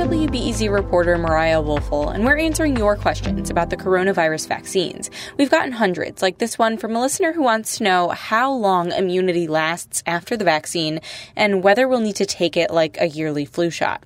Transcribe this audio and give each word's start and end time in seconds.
WBEZ 0.00 0.72
reporter 0.72 1.18
Mariah 1.18 1.60
Woelfel, 1.60 2.14
and 2.14 2.24
we're 2.24 2.38
answering 2.38 2.74
your 2.74 2.96
questions 2.96 3.50
about 3.50 3.68
the 3.68 3.76
coronavirus 3.76 4.48
vaccines. 4.48 5.10
We've 5.36 5.50
gotten 5.50 5.72
hundreds, 5.72 6.22
like 6.22 6.38
this 6.38 6.58
one 6.58 6.78
from 6.78 6.96
a 6.96 7.00
listener 7.02 7.34
who 7.34 7.42
wants 7.42 7.76
to 7.76 7.84
know 7.84 8.08
how 8.08 8.50
long 8.50 8.92
immunity 8.92 9.46
lasts 9.46 10.02
after 10.06 10.38
the 10.38 10.44
vaccine 10.44 11.00
and 11.36 11.62
whether 11.62 11.86
we'll 11.86 12.00
need 12.00 12.16
to 12.16 12.24
take 12.24 12.56
it 12.56 12.70
like 12.70 12.98
a 12.98 13.08
yearly 13.08 13.44
flu 13.44 13.68
shot. 13.68 14.02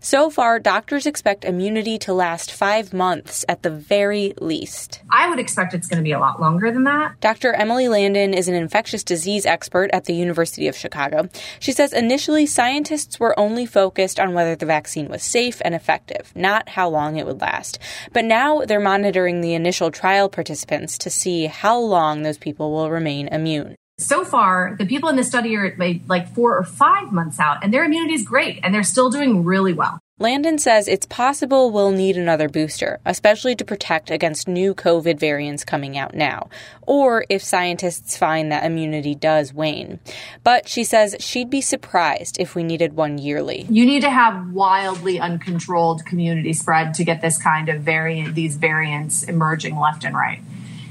So 0.00 0.30
far, 0.30 0.58
doctors 0.58 1.06
expect 1.06 1.44
immunity 1.44 1.98
to 1.98 2.12
last 2.12 2.52
five 2.52 2.92
months 2.92 3.44
at 3.48 3.62
the 3.62 3.70
very 3.70 4.34
least. 4.40 5.02
I 5.10 5.28
would 5.28 5.38
expect 5.38 5.74
it's 5.74 5.88
going 5.88 5.98
to 5.98 6.04
be 6.04 6.12
a 6.12 6.18
lot 6.18 6.40
longer 6.40 6.70
than 6.70 6.84
that. 6.84 7.20
Dr. 7.20 7.52
Emily 7.52 7.88
Landon 7.88 8.34
is 8.34 8.48
an 8.48 8.54
infectious 8.54 9.02
disease 9.02 9.46
expert 9.46 9.90
at 9.92 10.04
the 10.04 10.14
University 10.14 10.68
of 10.68 10.76
Chicago. 10.76 11.28
She 11.60 11.72
says 11.72 11.92
initially 11.92 12.46
scientists 12.46 13.18
were 13.18 13.38
only 13.38 13.66
focused 13.66 14.20
on 14.20 14.34
whether 14.34 14.56
the 14.56 14.66
vaccine 14.66 15.08
was 15.08 15.22
safe 15.22 15.60
and 15.64 15.74
effective, 15.74 16.32
not 16.34 16.70
how 16.70 16.88
long 16.88 17.16
it 17.16 17.26
would 17.26 17.40
last. 17.40 17.78
But 18.12 18.24
now 18.24 18.60
they're 18.60 18.80
monitoring 18.80 19.40
the 19.40 19.54
initial 19.54 19.90
trial 19.90 20.28
participants 20.28 20.98
to 20.98 21.10
see 21.10 21.46
how 21.46 21.78
long 21.78 22.22
those 22.22 22.38
people 22.38 22.72
will 22.72 22.90
remain 22.90 23.28
immune. 23.28 23.76
So 23.98 24.26
far, 24.26 24.76
the 24.78 24.84
people 24.84 25.08
in 25.08 25.16
this 25.16 25.28
study 25.28 25.56
are 25.56 25.74
like 26.06 26.34
four 26.34 26.58
or 26.58 26.64
five 26.64 27.12
months 27.12 27.40
out, 27.40 27.64
and 27.64 27.72
their 27.72 27.84
immunity 27.84 28.12
is 28.12 28.24
great, 28.24 28.60
and 28.62 28.74
they're 28.74 28.82
still 28.82 29.08
doing 29.08 29.42
really 29.42 29.72
well. 29.72 29.98
Landon 30.18 30.58
says 30.58 30.86
it's 30.86 31.06
possible 31.06 31.70
we'll 31.70 31.90
need 31.92 32.18
another 32.18 32.48
booster, 32.48 33.00
especially 33.06 33.54
to 33.54 33.64
protect 33.64 34.10
against 34.10 34.48
new 34.48 34.74
COVID 34.74 35.18
variants 35.18 35.64
coming 35.64 35.96
out 35.96 36.14
now, 36.14 36.48
or 36.82 37.24
if 37.30 37.42
scientists 37.42 38.18
find 38.18 38.52
that 38.52 38.64
immunity 38.64 39.14
does 39.14 39.54
wane. 39.54 39.98
But 40.44 40.68
she 40.68 40.84
says 40.84 41.16
she'd 41.18 41.50
be 41.50 41.62
surprised 41.62 42.38
if 42.38 42.54
we 42.54 42.64
needed 42.64 42.96
one 42.96 43.16
yearly. 43.16 43.66
You 43.68 43.86
need 43.86 44.00
to 44.00 44.10
have 44.10 44.52
wildly 44.52 45.20
uncontrolled 45.20 46.04
community 46.04 46.52
spread 46.52 46.92
to 46.94 47.04
get 47.04 47.22
this 47.22 47.36
kind 47.36 47.70
of 47.70 47.80
variant, 47.80 48.34
these 48.34 48.56
variants 48.56 49.22
emerging 49.22 49.78
left 49.78 50.04
and 50.04 50.14
right. 50.14 50.40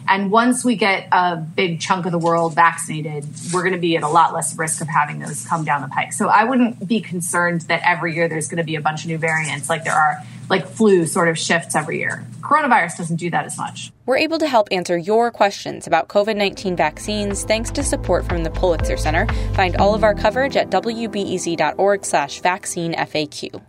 And 0.07 0.31
once 0.31 0.63
we 0.63 0.75
get 0.75 1.07
a 1.11 1.37
big 1.37 1.79
chunk 1.79 2.05
of 2.05 2.11
the 2.11 2.19
world 2.19 2.53
vaccinated, 2.55 3.25
we're 3.53 3.63
going 3.63 3.73
to 3.73 3.79
be 3.79 3.97
at 3.97 4.03
a 4.03 4.07
lot 4.07 4.33
less 4.33 4.57
risk 4.57 4.81
of 4.81 4.87
having 4.87 5.19
those 5.19 5.45
come 5.45 5.65
down 5.65 5.81
the 5.81 5.87
pike. 5.87 6.13
So 6.13 6.27
I 6.27 6.43
wouldn't 6.43 6.87
be 6.87 7.01
concerned 7.01 7.61
that 7.61 7.81
every 7.83 8.15
year 8.15 8.27
there's 8.27 8.47
going 8.47 8.57
to 8.57 8.63
be 8.63 8.75
a 8.75 8.81
bunch 8.81 9.03
of 9.03 9.09
new 9.09 9.17
variants 9.17 9.69
like 9.69 9.83
there 9.83 9.93
are, 9.93 10.21
like 10.49 10.67
flu 10.67 11.05
sort 11.05 11.27
of 11.27 11.37
shifts 11.37 11.75
every 11.75 11.99
year. 11.99 12.25
Coronavirus 12.41 12.97
doesn't 12.97 13.17
do 13.17 13.29
that 13.31 13.45
as 13.45 13.57
much. 13.57 13.91
We're 14.05 14.17
able 14.17 14.37
to 14.37 14.47
help 14.47 14.67
answer 14.71 14.97
your 14.97 15.31
questions 15.31 15.87
about 15.87 16.07
COVID 16.07 16.35
19 16.35 16.75
vaccines 16.75 17.43
thanks 17.43 17.71
to 17.71 17.83
support 17.83 18.25
from 18.25 18.43
the 18.43 18.51
Pulitzer 18.51 18.97
Center. 18.97 19.25
Find 19.53 19.75
all 19.77 19.95
of 19.95 20.03
our 20.03 20.13
coverage 20.13 20.55
at 20.55 20.69
wbez.org 20.69 22.05
slash 22.05 22.41
vaccine 22.41 22.93
FAQ. 22.93 23.61